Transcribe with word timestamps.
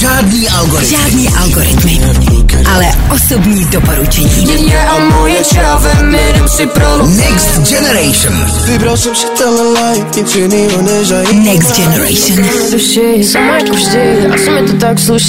Žádný 0.00 0.48
algoritmy. 0.48 0.96
Žádný 0.96 1.28
algoritmy, 1.28 2.00
ale 2.74 2.86
osobní 3.14 3.64
doporučení. 3.64 4.28
a 4.88 4.98
moje 4.98 5.44
čávem, 5.44 6.16
jdem 6.30 6.48
si 6.48 6.66
pro 6.66 7.06
Next 7.06 7.70
Generation. 7.70 8.46
Vybral 8.64 8.96
jsem 8.96 9.14
si 9.14 9.26
tenhle 9.26 9.68
life, 9.68 10.20
nic 10.20 10.34
jinýho 10.34 10.82
nezají. 10.82 11.40
Next 11.40 11.76
Generation. 11.76 12.44
Jako 12.44 12.68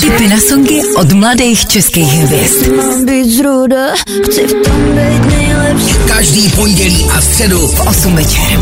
Tipy 0.02 0.28
na 0.28 0.38
songy 0.50 0.82
od 0.95 1.11
mladých 1.11 1.68
českých 1.68 2.13
hvězd. 2.13 2.68
Mám 2.77 3.05
být 3.05 3.38
zruda, 3.38 3.93
chci 4.25 4.47
v 4.47 4.52
tom 4.52 4.95
být 4.95 5.25
nejlepší 5.36 5.95
Každý 6.07 6.50
pondělí 6.50 7.05
a 7.18 7.21
středu 7.21 7.68
V 7.68 7.88
8 7.88 8.16
večer. 8.16 8.59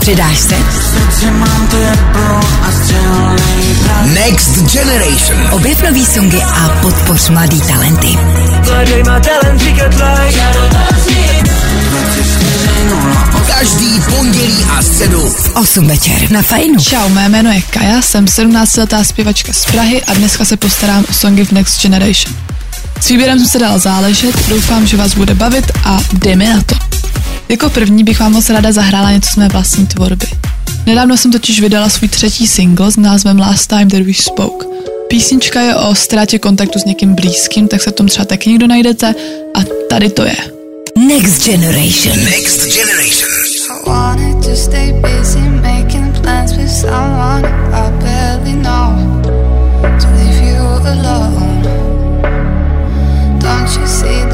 Přidáš 0.00 0.38
se? 0.38 0.54
Next 4.04 4.72
Generation. 4.72 5.48
Objev 5.52 5.82
nový 5.82 6.06
songy 6.06 6.42
a 6.42 6.68
podpoř 6.68 7.28
mladý 7.28 7.60
talenty. 7.60 8.18
Každý 13.46 14.00
pondělí 14.00 14.64
a 14.78 14.82
středu 14.82 15.20
V 15.30 15.56
8 15.56 15.86
večer 15.86 16.30
na 16.30 16.42
Fajnu. 16.42 16.80
Čau, 16.80 17.08
mé 17.08 17.28
jméno 17.28 17.52
je 17.52 17.62
Kaja, 17.62 18.02
jsem 18.02 18.24
17-letá 18.24 19.04
zpěvačka 19.04 19.52
z 19.52 19.66
Prahy 19.66 20.02
a 20.02 20.14
dneska 20.14 20.44
se 20.44 20.56
postarám 20.56 21.04
o 21.10 21.12
songy 21.12 21.44
v 21.44 21.52
Next 21.52 21.82
Generation. 21.82 22.34
S 23.00 23.08
výběrem 23.08 23.38
jsem 23.38 23.48
se 23.48 23.58
dala 23.58 23.78
záležet, 23.78 24.48
doufám, 24.48 24.86
že 24.86 24.96
vás 24.96 25.14
bude 25.14 25.34
bavit 25.34 25.72
a 25.84 26.00
jdeme 26.12 26.54
na 26.54 26.62
to. 26.62 26.93
Jako 27.48 27.70
první 27.70 28.04
bych 28.04 28.20
vám 28.20 28.32
moc 28.32 28.50
ráda 28.50 28.72
zahrála 28.72 29.10
něco 29.12 29.30
z 29.30 29.36
mé 29.36 29.48
vlastní 29.48 29.86
tvorby. 29.86 30.26
Nedávno 30.86 31.16
jsem 31.16 31.32
totiž 31.32 31.60
vydala 31.60 31.88
svůj 31.88 32.08
třetí 32.08 32.46
single 32.46 32.90
s 32.90 32.96
názvem 32.96 33.38
Last 33.38 33.66
Time 33.66 33.90
That 33.90 34.00
We 34.00 34.14
Spoke. 34.14 34.66
Písnička 35.08 35.60
je 35.60 35.76
o 35.76 35.94
ztrátě 35.94 36.38
kontaktu 36.38 36.78
s 36.78 36.84
někým 36.84 37.14
blízkým, 37.14 37.68
tak 37.68 37.82
se 37.82 37.90
v 37.90 37.94
tom 37.94 38.08
třeba 38.08 38.24
taky 38.24 38.50
někdo 38.50 38.66
najdete 38.66 39.14
a 39.54 39.60
tady 39.90 40.10
to 40.10 40.24
je. 40.24 40.36
Next 40.98 41.44
Generation. 41.46 42.24
Next 42.24 42.66
Generation. 42.74 43.30
I 43.70 43.90
wanted 43.90 44.44
to 44.44 44.56
stay 44.56 44.92
busy 44.92 45.40
making 45.40 46.20
plans 46.22 46.52
with 46.56 46.70
someone 46.70 47.46
I 47.72 47.90
barely 48.02 48.52
know. 48.52 49.22
To 49.82 50.06
leave 50.16 50.48
you 50.48 50.62
alone. 50.62 51.62
Don't 53.38 53.70
you 53.80 53.86
see 53.86 54.24
the 54.30 54.33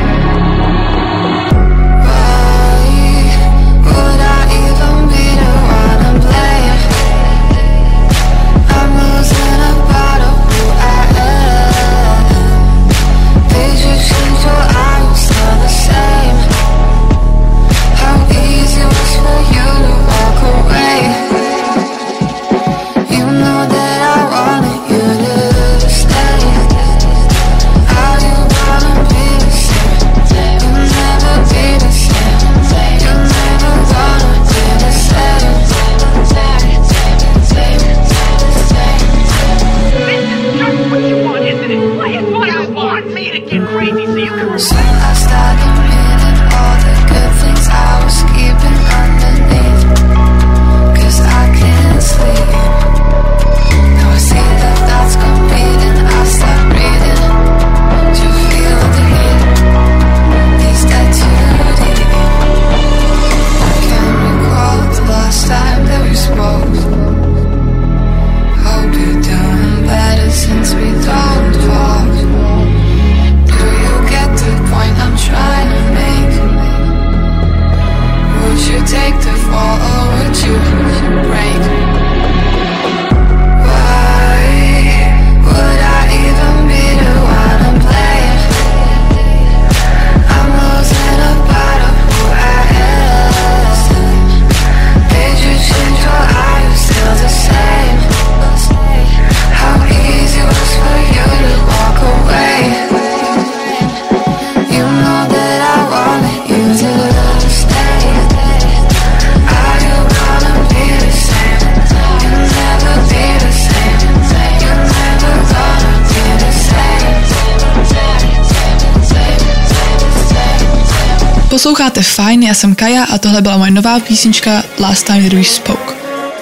Posloucháte 121.61 122.01
fajn, 122.01 122.43
já 122.43 122.53
jsem 122.53 122.75
Kaja 122.75 123.03
a 123.03 123.17
tohle 123.17 123.41
byla 123.41 123.57
moje 123.57 123.71
nová 123.71 123.99
písnička 123.99 124.63
Last 124.79 125.05
Time 125.05 125.23
That 125.23 125.33
We 125.33 125.43
Spoke. 125.43 125.93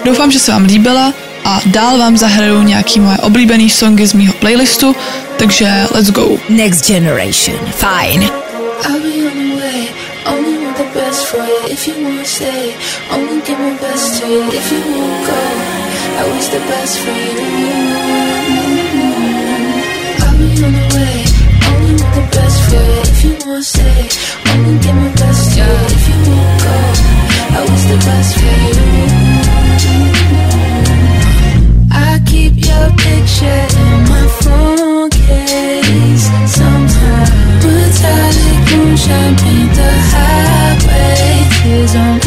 Doufám, 0.06 0.31
že 0.31 0.40
se 0.40 0.52
vám 0.52 0.63
líbila 0.66 1.13
a 1.46 1.62
dál 1.66 1.97
vám 1.97 2.18
zahraju 2.18 2.63
nějaký 2.63 3.00
moje 3.00 3.18
oblíbený 3.18 3.69
songy 3.69 4.07
z 4.07 4.13
mýho 4.13 4.34
playlistu, 4.34 4.96
takže 5.38 5.88
let's 5.91 6.09
go. 6.12 6.38
Next 6.50 6.88
Generation. 6.88 7.57
Fajn. 7.72 8.22
I'll 8.22 8.31
be 9.00 9.28
on 9.28 9.50
the 9.50 9.62
way. 9.62 9.88
Only 10.25 10.66
want 10.66 10.78
the 10.78 11.00
best 11.00 11.25
for 11.25 11.40
you 11.40 11.74
if 11.74 11.88
you 11.88 11.94
won't 12.03 12.28
stay. 12.28 12.74
Only 13.12 13.41
give 13.41 13.59
my 13.59 13.78
best 13.81 14.22
to 14.22 14.28
you 14.28 14.53
if 14.53 14.72
you 14.72 14.80
won't 14.80 15.25
go. 15.25 15.41
I 16.19 16.34
wish 16.34 16.47
the 16.47 16.59
best 16.59 16.97
for 16.97 17.12
you. 17.12 18.39
Want 22.19 22.31
the 22.31 22.38
best 22.38 22.60
for 22.68 22.75
you 22.75 23.00
if 23.00 23.24
you 23.24 23.33
won't 23.48 23.63
stay. 23.63 24.10
Only 24.51 24.74
give 24.83 24.95
my 24.95 25.10
best 25.16 25.54
to 25.54 25.60
you 25.60 25.71
if 25.95 26.04
you 26.10 26.18
won't 26.27 26.62
go. 26.63 26.75
I 27.56 27.62
wish 27.69 27.86
the 27.92 27.98
best 28.07 28.31
for 28.39 28.57
you. 28.75 28.88
I 31.92 32.19
keep 32.25 32.54
your 32.57 32.88
picture 33.04 33.63
in 33.83 33.98
my 34.12 34.25
phone 34.42 35.10
case 35.12 36.25
sometimes. 36.60 37.31
Metallic 37.63 38.60
moonshine 38.69 39.36
paint 39.38 39.72
the 39.80 39.92
highway. 40.12 41.48
Tears 41.63 41.95
on 41.95 42.19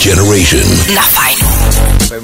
generation. 0.00 0.64
Not 0.96 1.04
fine. 1.12 1.36
Play 2.08 2.20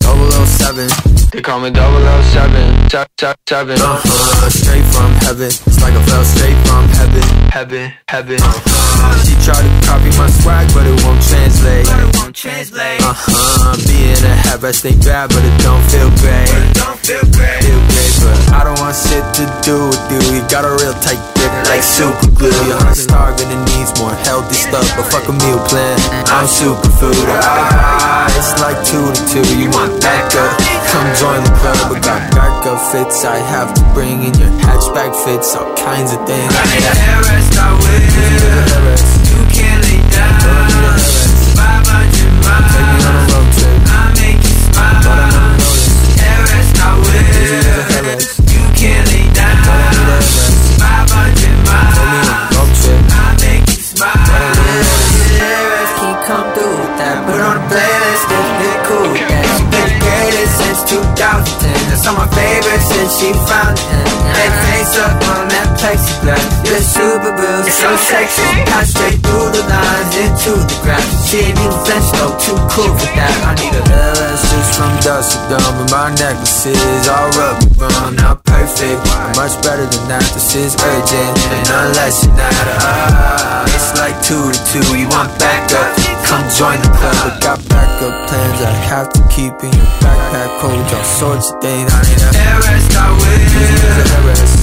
007. 0.00 0.88
They 1.32 1.42
call 1.42 1.58
me 1.58 1.70
007. 1.74 2.17
Tap, 2.38 3.10
tap, 3.18 3.36
seven. 3.48 3.74
Uh-huh. 3.82 4.48
Straight 4.48 4.86
from 4.94 5.10
heaven. 5.26 5.50
It's 5.50 5.82
like 5.82 5.90
I 5.90 6.00
fell 6.06 6.22
straight 6.22 6.54
from 6.70 6.86
heaven. 6.94 7.26
Heaven, 7.50 7.92
heaven. 8.06 8.38
Uh-huh. 8.38 9.12
She 9.26 9.34
tried 9.42 9.66
to 9.66 9.72
copy 9.82 10.14
my 10.14 10.30
swag, 10.38 10.70
but 10.70 10.86
it 10.86 10.94
won't 11.02 11.18
translate. 11.18 11.90
But 11.90 11.98
it 11.98 12.10
won't 12.14 12.32
translate. 12.38 13.02
Uh-huh. 13.02 13.74
Being 13.90 14.22
a 14.22 14.30
hat 14.30 14.62
rest 14.62 14.86
ain't 14.86 15.02
bad, 15.02 15.34
but 15.34 15.42
it 15.42 15.52
don't 15.66 15.82
feel 15.90 16.06
great. 16.22 16.46
But 16.46 16.62
it 16.62 16.74
don't 16.78 17.00
feel 17.02 17.26
great. 17.34 17.58
Feel 17.66 17.82
great, 17.90 18.14
but 18.22 18.38
I 18.54 18.60
don't 18.62 18.78
want 18.78 18.94
shit 18.94 19.26
to 19.42 19.44
do 19.66 19.90
with 19.90 20.04
you. 20.08 20.38
You 20.38 20.40
got 20.46 20.62
a 20.62 20.72
real 20.78 20.94
tight 21.02 21.18
grip 21.34 21.50
like 21.66 21.82
super 21.82 22.30
glue. 22.38 22.54
You're 22.70 22.94
starving 22.94 23.50
and 23.50 23.66
needs 23.74 23.90
more 23.98 24.14
healthy 24.30 24.54
stuff, 24.54 24.86
but 24.94 25.10
fuck 25.10 25.26
a 25.26 25.34
meal 25.34 25.58
plan. 25.66 25.98
I'm 26.30 26.46
superfood. 26.46 27.18
Ah, 27.42 28.30
it's 28.38 28.54
like 28.62 28.78
two 28.86 29.02
to 29.02 29.20
two. 29.26 29.44
You 29.58 29.74
want 29.74 29.98
backup? 29.98 30.77
Come 30.92 31.08
join 31.16 31.44
the 31.44 31.52
club. 31.60 31.92
We 31.92 32.00
got 32.00 32.32
backup 32.32 32.80
fits. 32.92 33.24
I 33.24 33.36
have 33.36 33.74
to 33.74 33.82
bring 33.94 34.22
in 34.22 34.34
your 34.38 34.50
hatchback 34.64 35.12
fits, 35.24 35.54
all 35.54 35.74
kinds 35.76 36.12
of 36.12 36.24
things. 36.26 36.48
I 36.48 36.64
need 36.72 36.84
a 36.84 36.94
hairrest. 37.04 37.52
I 37.58 37.76
will. 37.76 38.02
You 39.28 39.40
can't 39.52 39.82
lay 39.84 40.00
down. 40.08 40.98
500 41.56 42.32
miles. 42.44 42.77
She 63.18 63.32
found 63.32 63.76
it. 63.76 63.84
Head 64.36 64.52
face 64.62 64.96
up 64.98 65.18
on 65.34 65.47
that 65.78 65.94
plexiglass. 65.94 66.44
You're 66.66 66.82
super 66.82 67.32
blue, 67.34 67.62
so 67.70 67.96
sexy. 67.96 68.42
Pass 68.66 68.90
straight 68.90 69.18
through 69.22 69.50
the 69.54 69.62
lines 69.66 70.14
into 70.16 70.52
the 70.58 70.78
grass. 70.82 71.30
She 71.30 71.38
ain't 71.38 71.58
even 71.58 71.78
flinch 71.86 72.08
though, 72.18 72.34
too 72.38 72.58
cool 72.74 72.92
for 72.98 73.10
that. 73.14 73.34
I 73.46 73.54
need 73.54 73.74
a 73.74 73.82
just 74.58 74.74
from 74.74 74.92
dusk 75.00 75.38
to 75.38 75.54
dawn, 75.54 75.72
but 75.78 75.90
my 75.90 76.10
necklaces 76.14 77.06
all 77.08 77.30
rubber 77.38 77.68
bone. 77.78 78.16
Not 78.16 78.42
perfect, 78.44 78.98
but 79.06 79.36
much 79.36 79.54
better 79.62 79.86
than 79.86 80.04
that. 80.10 80.26
This 80.34 80.54
is 80.54 80.74
urgent, 80.74 81.34
and 81.54 81.62
none 81.68 81.90
less 81.94 82.26
than 82.26 82.34
that. 82.36 82.54
Ah, 82.82 83.62
it's 83.70 83.94
like 83.98 84.16
two 84.22 84.50
to 84.50 84.60
two. 84.70 84.84
You 84.98 85.06
want 85.08 85.30
backup? 85.38 85.94
Come 86.26 86.44
join 86.58 86.78
the 86.82 86.90
club. 86.98 87.16
I 87.22 87.30
got 87.40 87.58
backup 87.70 88.14
plans 88.28 88.58
I 88.60 88.72
have 88.90 89.08
to 89.14 89.22
keep 89.30 89.54
in 89.62 89.72
your 89.72 89.90
backpack. 90.02 90.50
Hold 90.58 90.90
all 90.90 91.04
sorts 91.04 91.52
of 91.52 91.62
things. 91.62 91.86
I 91.92 92.02
need 92.02 92.18
a 92.18 92.30
Everest, 92.34 92.96
I 92.98 93.06
will. 93.14 93.38
You 93.54 94.57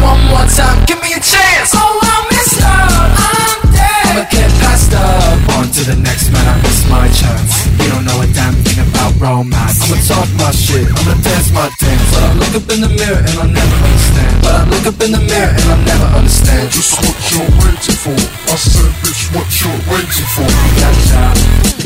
one 0.00 0.20
more 0.30 0.46
time. 0.46 0.84
Give 0.86 1.00
me 1.02 1.12
a 1.14 1.20
chance. 1.20 1.74
Oh, 1.74 1.98
I 2.02 2.16
missed 2.30 2.62
up. 2.62 3.10
I'm 3.18 3.60
dead. 3.70 4.04
I'ma 4.08 4.24
get 4.30 4.50
passed 4.62 4.94
up. 4.94 5.38
On 5.58 5.66
to 5.66 5.82
the 5.84 5.96
next 5.98 6.30
man. 6.32 6.46
I 6.46 6.54
miss 6.62 6.86
my 6.88 7.06
chance. 7.10 7.66
You 7.78 7.88
don't 7.90 8.04
know 8.04 8.18
a 8.22 8.26
damn 8.30 8.54
thing 8.62 8.80
about 8.82 9.12
romance. 9.20 9.82
I'ma 9.84 9.98
talk 10.06 10.28
my 10.38 10.50
shit. 10.52 10.86
I'ma 10.88 11.14
dance 11.22 11.50
my 11.52 11.68
dance. 11.78 12.06
But 12.12 12.22
I 12.22 12.32
look 12.38 12.54
up 12.58 12.66
in 12.74 12.80
the 12.80 12.92
mirror 12.92 13.22
and 13.22 13.36
I'll 13.38 13.50
never 13.50 13.76
understand. 13.86 14.34
But 14.42 14.54
I 14.54 14.62
look 14.70 14.86
up 14.86 14.98
in 15.02 15.10
the 15.12 15.22
mirror 15.22 15.52
and 15.52 15.66
I'll 15.68 15.84
never 15.84 16.08
understand. 16.18 16.70
Just 16.70 16.94
what 16.98 17.16
you're 17.32 17.52
waiting 17.62 17.98
for. 17.98 18.18
I 18.18 18.56
said, 18.56 18.90
bitch, 19.02 19.22
what 19.34 19.48
you're 19.60 19.80
waiting 19.90 20.28
for. 20.34 20.46
You 20.46 20.70
got 20.78 20.92
a 20.94 21.02
job 21.10 21.36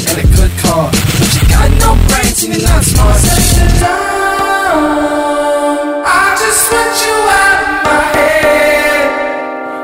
and 0.08 0.18
a 0.20 0.26
good 0.36 0.52
car. 0.62 0.86
But 0.92 1.30
you 1.32 1.42
got 1.48 1.68
no 1.80 1.90
brains 2.08 2.44
and 2.44 2.52
you're 2.54 2.66
not 2.68 2.82
smart. 2.84 3.20
I 6.04 6.36
just 6.38 6.72
want 6.72 6.94
you 7.04 7.12
out 7.12 7.30
of 7.32 7.32
my 7.32 7.42
head, 7.42 7.51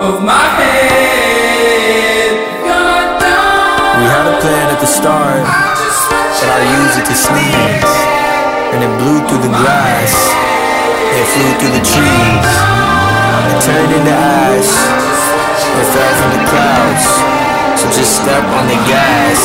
of 0.09 0.25
my 0.25 0.47
head. 0.57 2.33
We 4.00 4.05
had 4.09 4.25
a 4.25 4.41
plan 4.41 4.67
at 4.73 4.81
the 4.81 4.88
start, 4.88 5.45
but 5.45 6.49
I 6.49 6.61
used 6.81 6.97
it 6.97 7.07
to 7.12 7.17
sneeze, 7.17 7.93
and 8.73 8.81
it 8.81 8.93
blew 9.05 9.21
through 9.29 9.45
the 9.45 9.53
grass. 9.53 10.15
It 11.12 11.27
flew 11.29 11.53
through 11.61 11.75
the 11.77 11.85
trees. 11.85 12.53
It 13.53 13.59
turned 13.61 13.93
into 13.93 14.15
ash. 14.15 14.73
It 15.77 15.87
fell 15.93 16.15
from 16.25 16.31
the 16.41 16.43
clouds. 16.49 17.05
So 17.77 17.85
just 17.93 18.17
step 18.23 18.45
on 18.49 18.65
the 18.65 18.81
gas 18.88 19.41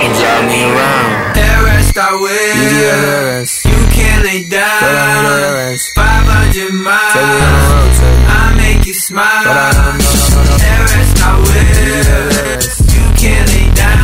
and 0.00 0.08
drive 0.16 0.46
me 0.48 0.64
around. 0.72 1.36
Everest, 1.36 1.96
I 2.00 2.16
will. 2.16 3.44
You 3.68 3.80
can't 3.92 4.24
lay 4.24 4.48
down. 4.48 5.76
500 5.94 6.72
miles. 6.72 7.65
I 9.08 9.12
make 9.12 9.24
you 9.24 9.46
smile. 9.46 10.58
Everest, 10.60 11.22
I 11.22 11.38
will. 11.38 12.26
You 12.92 13.04
can't 13.14 13.46
lay 13.52 13.68
down. 13.74 14.02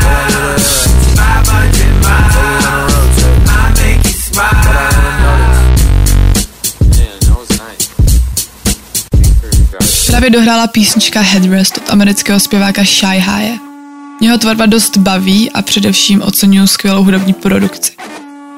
500 1.17 1.91
miles. 2.03 3.17
I 3.49 3.73
make 3.79 4.07
you 4.07 4.13
smile. 4.13 4.93
Právě 10.07 10.31
dohrála 10.31 10.67
písnička 10.67 11.21
Headrest 11.21 11.77
od 11.79 11.91
amerického 11.91 12.41
zpěváka 12.41 12.85
Shy 12.85 13.19
High. 13.19 13.59
Jeho 14.21 14.39
tvorba 14.39 14.67
dost 14.67 14.97
baví 14.97 15.51
a 15.51 15.63
především 15.63 16.23
oceňují 16.23 16.69
skvělou 16.69 17.05
hudební 17.05 17.33
produkci. 17.33 17.93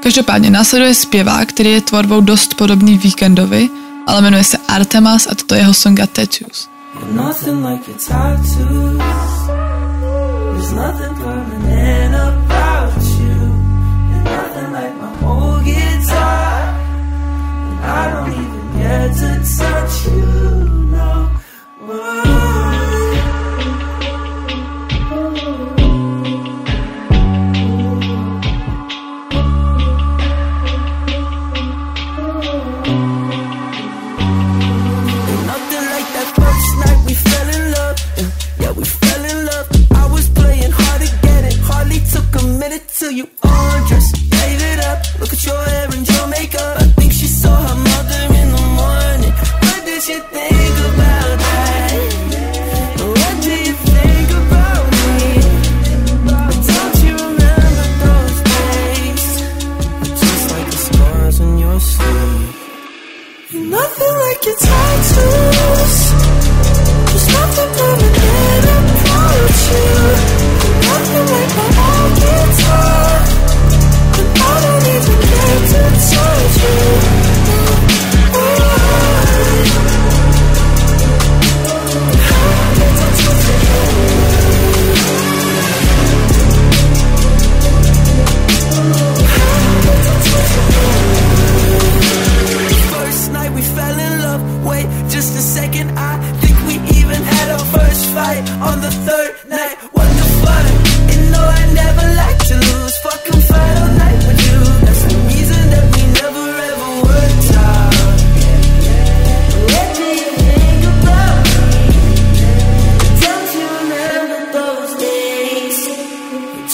Každopádně 0.02 0.50
následuje 0.50 0.94
zpěvák, 0.94 1.48
který 1.48 1.70
je 1.70 1.80
tvorbou 1.80 2.20
dost 2.20 2.54
podobný 2.54 2.98
Weekendovi, 2.98 3.68
ale 4.06 4.22
jmenuje 4.22 4.44
se 4.44 4.58
Artemas 4.68 5.26
a 5.26 5.34
toto 5.34 5.54
je 5.54 5.60
jeho 5.60 5.74
songa 5.74 6.06
Tattoos. 6.06 6.68
Nothing 7.12 7.66
like 7.66 7.90
your 7.90 7.98
tattoos. 7.98 8.98
There's 10.54 10.72
nothing 10.72 11.13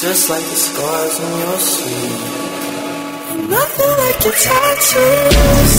Just 0.00 0.30
like 0.30 0.42
the 0.42 0.57
scars 0.57 1.21
on 1.21 1.38
your 1.40 1.59
sleeve. 1.59 2.25
Nothing 3.50 3.92
like 4.00 4.25
your 4.25 4.33
tattoos. 4.33 5.75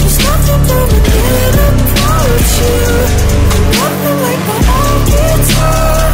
There's 0.00 0.18
nothing 0.24 0.62
permanent 0.66 1.78
about 1.92 2.40
you. 2.56 2.78
Nothing 3.76 4.18
like 4.24 4.42
my 4.48 4.60
old 4.80 5.02
guitar. 5.12 6.08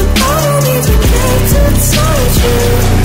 And 0.00 0.10
I 0.18 0.42
don't 0.42 0.66
even 0.74 0.98
get 1.06 1.40
to 1.52 1.62
touch 1.94 2.36
you. 2.42 3.01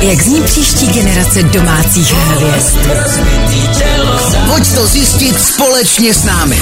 Jak 0.00 0.22
zní 0.22 0.42
příští 0.42 0.86
generace 0.86 1.42
domácích 1.42 2.12
hvězd? 2.12 2.78
Pojď 4.50 4.74
to 4.74 4.86
zjistit 4.86 5.40
společně 5.40 6.14
s 6.14 6.24
námi. 6.24 6.60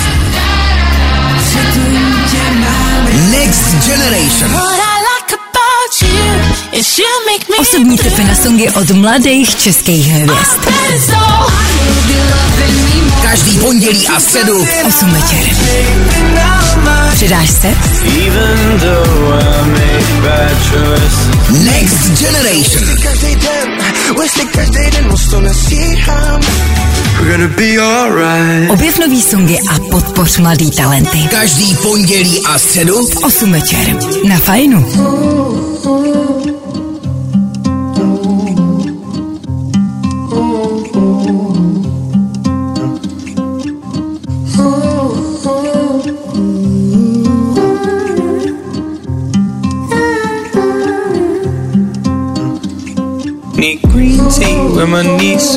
Next 3.30 3.86
Generation. 3.86 4.50
Osobní 7.60 7.98
tipy 7.98 8.24
na 8.24 8.34
songy 8.34 8.68
od 8.70 8.90
mladých 8.90 9.56
českých 9.56 10.06
hvězd. 10.06 10.60
Každý 13.32 13.58
pondělí 13.58 14.08
a 14.08 14.20
středu 14.20 14.64
v 14.64 14.84
8 14.86 15.10
večer. 15.10 15.38
Přidáš 17.12 17.50
se? 17.50 17.68
Next 21.64 22.20
Generation. 22.20 22.84
Vlastně. 24.16 25.98
Objev 28.70 28.98
nový 28.98 29.22
songy 29.22 29.58
a 29.70 29.78
podpoř 29.90 30.38
mladý 30.38 30.70
talenty. 30.70 31.18
Každý 31.30 31.74
pondělí 31.74 32.42
a 32.46 32.58
středu 32.58 33.06
v 33.06 33.16
8 33.16 33.52
večer. 33.52 33.96
Na 34.28 34.38
fajnu. 34.38 34.86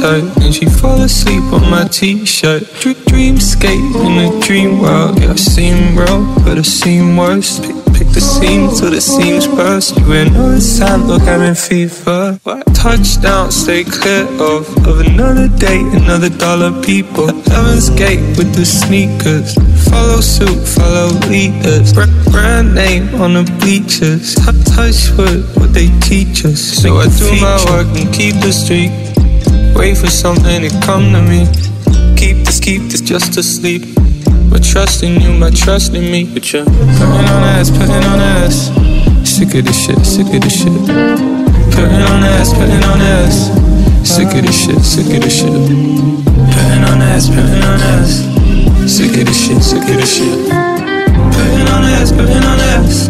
Hurt 0.05 0.37
And 0.43 0.53
she 0.53 0.65
fall 0.65 1.01
asleep 1.01 1.43
on 1.51 1.69
my 1.69 1.85
t-shirt. 1.87 2.63
Dr- 2.79 3.01
Dreamscape 3.09 3.89
in 4.05 4.13
a 4.25 4.29
dream 4.45 4.79
world. 4.79 5.19
Yeah, 5.19 5.31
I 5.31 5.35
seem 5.35 5.97
real, 5.97 6.21
but 6.43 6.57
I 6.57 6.61
seem 6.61 7.17
worse. 7.17 7.59
Pick, 7.59 7.77
pick 7.95 8.07
the 8.17 8.21
seams 8.21 8.79
till 8.79 8.91
the 8.91 9.01
seams 9.01 9.47
burst. 9.47 9.97
You 9.97 10.13
ain't 10.13 10.33
know 10.33 10.51
it's 10.51 10.79
time, 10.79 11.07
look, 11.07 11.23
I'm 11.23 11.41
in 11.41 11.55
fever. 11.55 12.39
Touchdown, 12.73 13.51
stay 13.51 13.83
clear 13.83 14.25
of 14.39 14.63
Of 14.89 14.99
another 14.99 15.47
day, 15.47 15.79
another 16.01 16.29
dollar 16.29 16.71
people. 16.83 17.27
Heaven's 17.53 17.89
gate 17.89 18.23
with 18.37 18.53
the 18.53 18.65
sneakers. 18.65 19.55
Follow 19.89 20.21
suit, 20.21 20.61
follow 20.77 21.09
leaders. 21.33 21.93
Br- 21.93 22.13
Brand 22.31 22.75
name 22.75 23.05
on 23.21 23.33
the 23.33 23.45
bleachers. 23.59 24.35
Touch 24.75 25.09
wood, 25.17 25.41
what 25.55 25.73
they 25.73 25.89
teach 25.99 26.45
us. 26.45 26.61
So 26.81 26.97
I 26.97 27.07
do 27.07 27.31
my 27.41 27.57
work 27.71 27.87
and 27.97 28.13
keep 28.13 28.35
the 28.43 28.51
streak 28.51 29.04
Wait 29.75 29.97
for 29.97 30.07
something 30.07 30.61
to 30.61 30.69
come 30.81 31.11
to 31.11 31.21
me. 31.21 31.45
Keep 32.15 32.45
this, 32.45 32.59
keep 32.59 32.81
this 32.83 33.01
just 33.01 33.33
to 33.33 33.43
sleep. 33.43 33.83
But 34.49 34.63
trusting 34.63 35.19
you, 35.19 35.37
but 35.37 35.53
trusting 35.53 36.01
me. 36.01 36.31
But 36.33 36.51
you're 36.53 36.63
putting 36.63 37.27
on 37.27 37.43
ass, 37.43 37.69
putting 37.69 38.03
on 38.07 38.19
ass. 38.19 38.71
Sick 39.27 39.53
of 39.53 39.65
this 39.65 39.85
shit, 39.85 39.99
sick 40.05 40.27
of 40.33 40.41
this 40.41 40.63
shit. 40.63 40.71
Putting 41.75 42.03
on 42.07 42.23
ass, 42.23 42.53
putting 42.53 42.83
on 42.83 43.01
ass. 43.01 43.51
Sick 44.07 44.33
of 44.33 44.45
this 44.45 44.55
shit, 44.63 44.79
sick 44.79 45.13
of 45.13 45.21
this 45.21 45.39
shit. 45.39 45.51
Putting 45.51 46.83
on 46.87 47.01
ass, 47.01 47.27
putting 47.27 47.63
on 47.63 47.81
ass. 47.93 48.23
Sick 48.89 49.11
of 49.11 49.25
this 49.27 49.45
shit, 49.45 49.61
sick 49.61 49.81
of 49.81 49.97
this 49.99 50.17
shit. 50.17 50.49
Putting 51.35 51.67
on 51.67 51.83
ass, 51.83 52.11
putting 52.11 52.43
on 52.47 52.59
ass. 52.73 53.09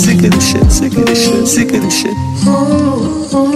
Sick 0.00 0.24
of 0.24 0.30
this 0.30 0.50
shit, 0.50 0.72
sick 0.72 0.96
of 0.96 1.04
this 1.04 1.24
shit, 1.24 1.46
sick 1.46 1.74
of 1.74 1.82
this 1.82 2.00
shit 2.00 3.49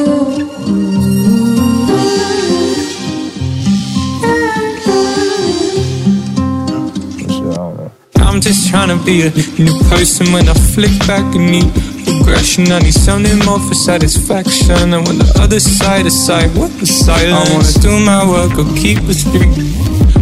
just 8.45 8.69
trying 8.69 8.93
to 8.93 9.03
be 9.07 9.23
a 9.23 9.31
new 9.57 9.73
person 9.89 10.31
when 10.31 10.47
I 10.47 10.53
flick 10.53 10.93
back 11.09 11.25
and 11.35 11.51
need 11.51 11.73
progression. 12.05 12.71
I 12.71 12.81
need 12.81 12.93
something 12.93 13.39
more 13.47 13.59
for 13.59 13.73
satisfaction. 13.73 14.93
I 14.93 14.99
want 14.99 15.17
the 15.17 15.33
other 15.41 15.59
side 15.59 16.05
aside, 16.05 16.55
what 16.55 16.71
the 16.79 16.85
silence? 16.85 17.33
I 17.33 17.55
wanna 17.57 17.73
do 17.81 17.93
my 18.05 18.21
work 18.29 18.53
or 18.61 18.69
keep 18.77 19.01
a 19.09 19.15
streak, 19.15 19.49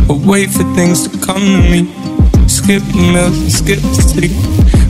or 0.09 0.15
wait 0.23 0.51
for 0.51 0.63
things 0.79 1.03
to 1.09 1.11
come 1.19 1.43
to 1.43 1.63
me. 1.67 1.91
Skip 2.47 2.83
the 2.95 3.03
meals, 3.11 3.59
skip 3.59 3.81
the 3.83 4.03
sleep. 4.07 4.31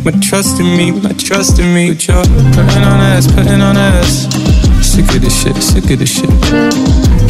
My 0.05 0.13
trust 0.21 0.61
in 0.61 0.69
me, 0.77 0.91
my 0.93 1.13
trust 1.17 1.59
in 1.59 1.73
me. 1.73 1.89
But 1.97 2.07
you're 2.07 2.25
putting 2.53 2.85
on 2.85 3.01
ass, 3.01 3.33
putting 3.33 3.63
on 3.63 3.79
ass. 3.79 4.29
Sick 4.85 5.09
of 5.09 5.23
this 5.25 5.33
shit, 5.41 5.57
sick 5.57 5.89
of 5.89 5.99
this 5.99 6.21
shit. 6.21 6.29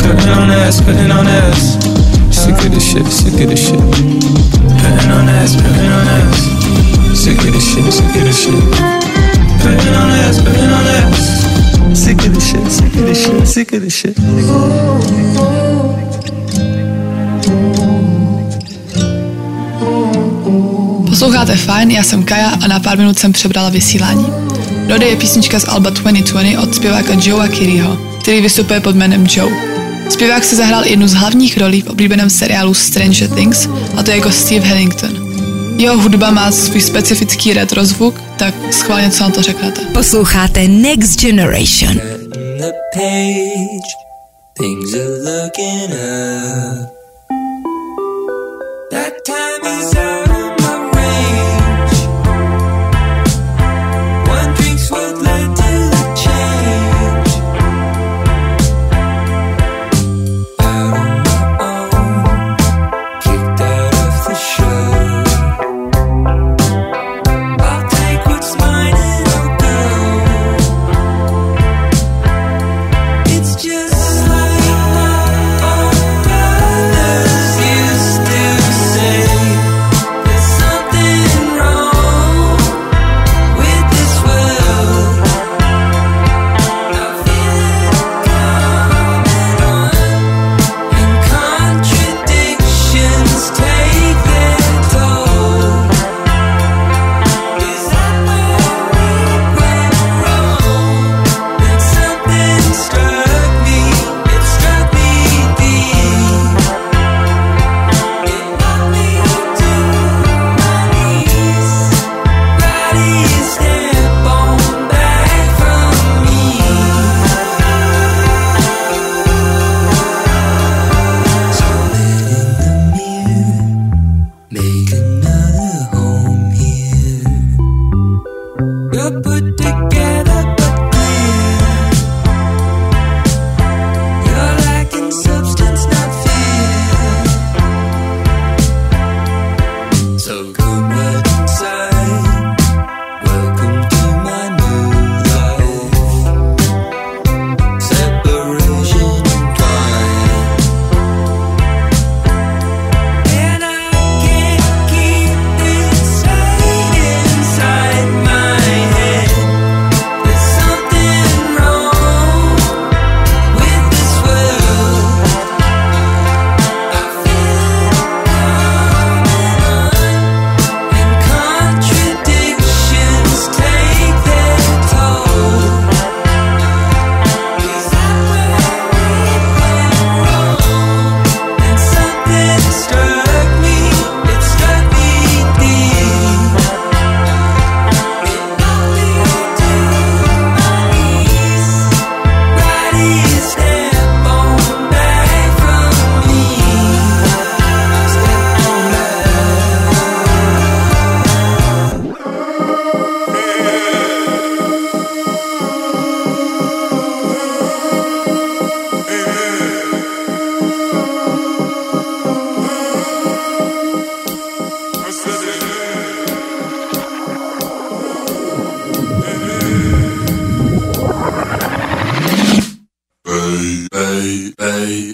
Putting 0.03 0.35
on 0.35 0.51
ass, 0.51 0.83
putting 0.83 1.13
on 1.13 1.29
ass. 1.29 2.02
Sick 2.43 2.59
of 2.59 2.73
this 2.73 2.91
shit, 2.91 3.07
sick 3.07 3.41
of 3.41 3.49
this 3.51 3.69
shit. 3.69 3.79
Putting 3.79 5.11
on 5.13 5.29
ass, 5.29 5.55
putting 5.55 5.93
on 5.93 6.09
ass. 6.09 6.39
Sick 7.15 7.39
of 7.39 7.53
this 7.53 7.73
shit, 7.73 7.93
sick 7.93 8.17
of 8.17 8.25
this 8.25 8.43
shit. 8.43 8.55
Putting 9.63 9.95
on 9.95 10.11
ass, 10.11 10.41
putting 10.43 10.73
on 10.79 10.87
ass. 10.87 11.19
Sick 11.95 12.19
of 12.27 12.35
this 12.35 12.45
shit, 12.51 12.73
sick 12.73 12.95
of 12.97 13.07
this 13.07 13.25
shit, 13.25 13.49
sick 13.49 13.73
of 13.73 13.81
this 13.83 13.95
shit. 13.95 14.17
Posloucháte 21.09 21.57
fajn, 21.57 21.91
já 21.91 22.03
jsem 22.03 22.23
Kaja 22.23 22.49
a 22.65 22.69
na 22.69 22.81
pár 22.81 22.99
minut 22.99 23.19
jsem 23.19 23.33
přebrala 23.33 23.71
vysílání. 23.71 24.27
Dode 24.87 25.07
je 25.07 25.17
písnička 25.17 25.61
z 25.61 25.69
Alba 25.69 25.91
2020 25.91 26.59
od 26.59 26.75
zpěváka 26.75 27.13
Joea 27.23 27.49
Kiriho, 27.49 27.99
který 28.23 28.41
vystupuje 28.41 28.81
pod 28.81 28.97
jménem 28.97 29.27
Joe. 29.31 29.72
Zpěvák 30.13 30.45
si 30.45 30.57
zahrál 30.57 30.85
jednu 30.87 31.09
z 31.09 31.13
hlavních 31.13 31.59
rolí 31.59 31.83
v 31.83 31.87
oblíbeném 31.87 32.31
seriálu 32.31 32.75
Stranger 32.75 33.29
Things, 33.29 33.69
a 33.97 34.03
to 34.03 34.11
jako 34.11 34.31
Steve 34.31 34.67
Harrington. 34.67 35.11
Jeho 35.77 35.99
hudba 35.99 36.31
má 36.31 36.53
svůj 36.53 36.81
specifický 36.81 37.53
retro 37.55 37.85
zvuk, 37.85 38.21
tak 38.39 38.55
schválně 38.71 39.11
co 39.11 39.23
vám 39.23 39.33
to 39.33 39.43
řeknete. 39.43 39.81
Posloucháte 39.81 40.69
Next 40.69 41.21
Generation. 41.21 42.01
Things 44.59 44.95
are 44.95 45.09
looking 45.09 45.91
up. 45.91 46.89
That 48.91 49.13
time 49.27 49.81
is 49.81 49.95
over. 49.95 50.32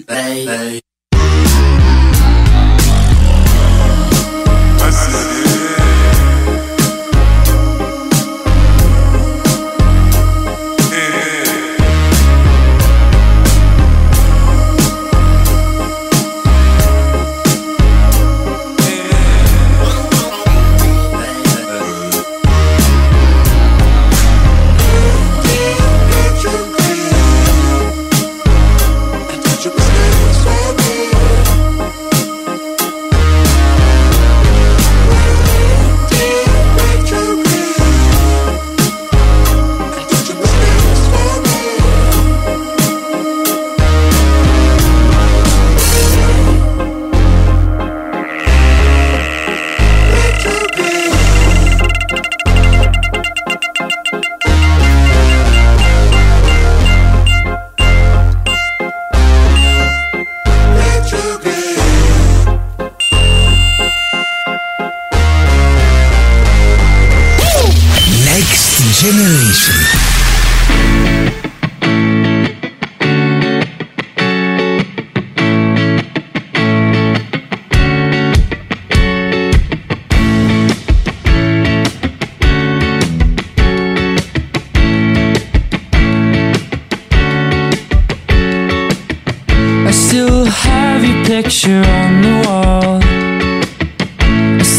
Hey, 0.07 0.45
hey. 0.45 0.81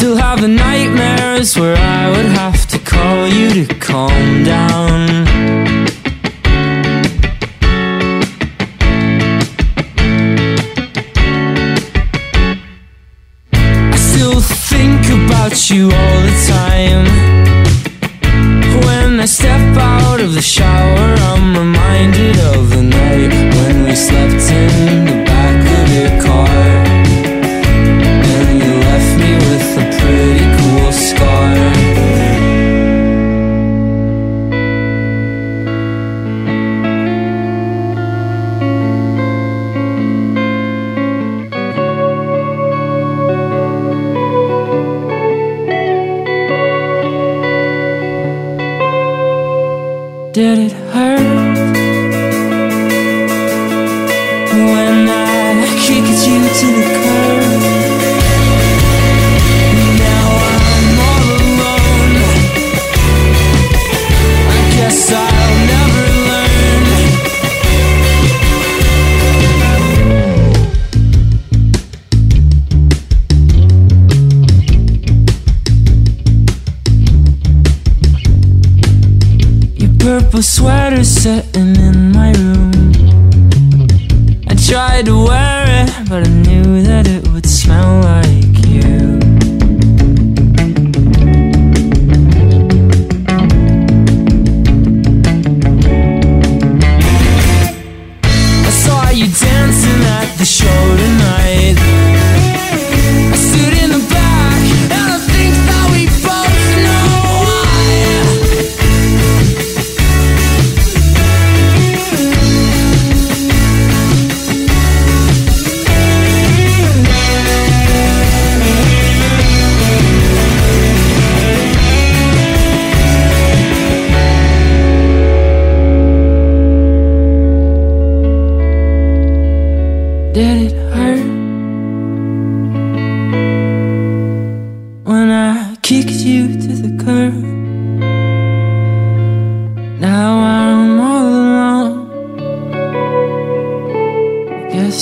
still 0.01 0.17
have 0.17 0.41
the 0.41 0.49
nightmares 0.49 1.59
where 1.59 1.77
I 1.77 2.09
would 2.09 2.25
have 2.25 2.67
to 2.69 2.79
call 2.79 3.29
you 3.29 3.67
to 3.67 3.75
calm 3.75 4.45
down. 4.45 5.27
I 13.53 13.97
still 13.97 14.41
think 14.41 15.05
about 15.21 15.69
you 15.69 15.91
Did 50.33 50.59
it 50.61 50.71
hurt 50.71 51.19
when 54.53 55.09
I 55.09 55.67
kicked 55.85 56.25
you 56.25 56.39
to 56.39 56.67
the 56.79 57.01
curb? 57.03 57.10
Sitting 81.05 81.77
in 81.77 82.13
my 82.13 82.33
room. 82.33 82.93
I 84.49 84.55
tried 84.55 85.07
to 85.07 85.25
wear 85.25 85.50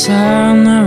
sound 0.09 0.78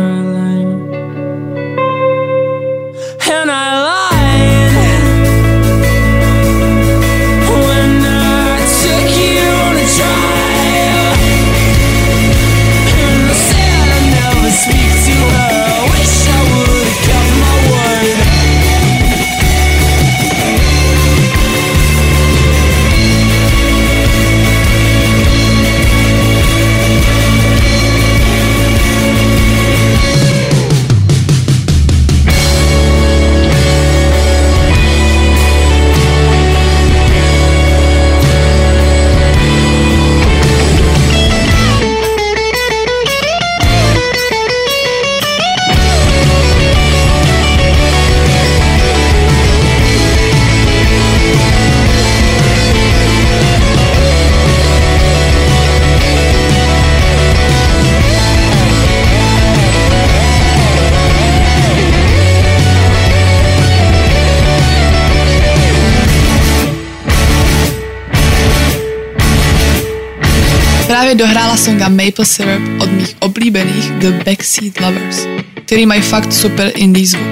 Právě 71.11 71.25
dohrála 71.25 71.57
songa 71.57 71.89
Maple 71.89 72.25
Syrup 72.25 72.81
od 72.81 72.91
mých 72.91 73.15
oblíbených 73.19 73.91
The 73.91 74.11
Backseat 74.25 74.79
Lovers, 74.79 75.27
který 75.65 75.85
mají 75.85 76.01
fakt 76.01 76.33
super 76.33 76.71
indie 76.75 77.07
zvuk. 77.07 77.27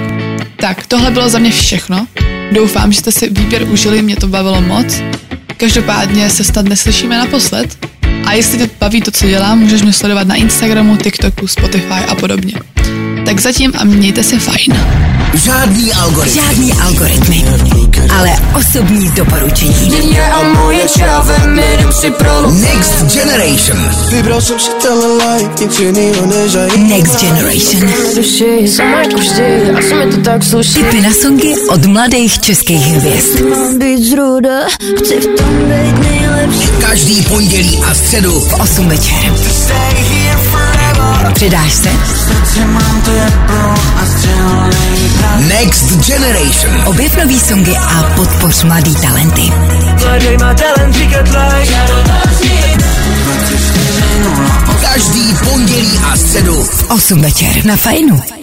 Tak, 0.56 0.86
tohle 0.86 1.10
bylo 1.10 1.28
za 1.28 1.38
mě 1.38 1.50
všechno. 1.50 2.06
Doufám, 2.52 2.92
že 2.92 2.98
jste 2.98 3.12
si 3.12 3.28
výběr 3.30 3.62
užili, 3.62 4.02
mě 4.02 4.16
to 4.16 4.28
bavilo 4.28 4.60
moc. 4.60 5.02
Každopádně 5.56 6.30
se 6.30 6.44
snad 6.44 6.64
neslyšíme 6.64 7.18
naposled. 7.18 7.86
A 8.26 8.32
jestli 8.32 8.58
tě 8.58 8.70
baví 8.80 9.00
to, 9.00 9.10
co 9.10 9.26
dělám, 9.26 9.58
můžeš 9.58 9.82
mě 9.82 9.92
sledovat 9.92 10.26
na 10.26 10.34
Instagramu, 10.34 10.96
TikToku, 10.96 11.46
Spotify 11.46 12.04
a 12.08 12.14
podobně. 12.14 12.54
Tak 13.30 13.40
zatím 13.40 13.72
a 13.78 13.84
mějte 13.84 14.22
se 14.22 14.38
fajn. 14.38 14.80
Žádný 15.34 15.92
algoritmy. 15.92 16.40
Žádný 16.42 16.72
algoritmy, 16.72 17.44
ale 18.18 18.30
osobní 18.54 19.10
doporučení. 19.10 19.92
Next 22.50 23.14
Generation. 23.14 23.78
Next 26.88 27.20
Generation. 27.20 27.90
Tipy 30.74 31.00
na 31.00 31.10
songy 31.22 31.54
od 31.68 31.86
mladých 31.86 32.40
českých 32.40 32.86
hvězd. 32.86 33.40
Mám 33.50 33.78
být 33.78 33.98
zruda, 33.98 34.66
chci 34.98 35.20
v 35.20 35.26
tom 35.26 35.64
být 35.68 36.09
nejlepší 36.30 36.68
Každý 36.80 37.22
pondělí 37.22 37.82
a 37.90 37.94
středu 37.94 38.40
V 38.40 38.54
8 38.54 38.88
večer. 38.88 39.32
Přidáš 41.34 41.72
se? 41.72 41.90
Next 45.48 46.06
Generation. 46.06 46.82
Objev 46.86 47.16
nový 47.16 47.40
songy 47.40 47.76
a 47.76 48.02
podpoř 48.16 48.62
mladý 48.62 48.94
talenty. 48.94 49.52
Každý 54.80 55.34
pondělí 55.50 56.00
a 56.12 56.16
středu 56.16 56.64
V 56.64 56.90
8 56.90 57.22
večer 57.22 57.64
na 57.64 57.76
Fajnu. 57.76 58.39